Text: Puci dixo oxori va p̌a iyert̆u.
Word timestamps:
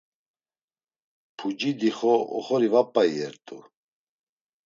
Puci 1.37 1.71
dixo 1.81 2.13
oxori 2.37 2.67
va 2.73 2.81
p̌a 2.93 3.03
iyert̆u. 3.07 3.57